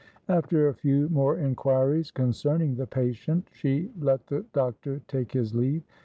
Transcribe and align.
After 0.29 0.67
a 0.67 0.73
few 0.73 1.09
more 1.09 1.37
inquiries 1.37 2.09
concerning 2.09 2.73
the 2.75 2.87
patient, 2.87 3.47
she 3.53 3.91
let 3.99 4.25
the 4.25 4.43
doctor 4.51 4.99
take 5.07 5.31
his 5.33 5.53
leave. 5.53 5.83